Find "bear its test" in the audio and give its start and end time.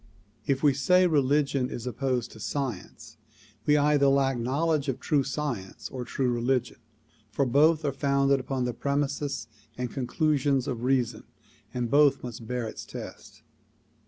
12.47-13.43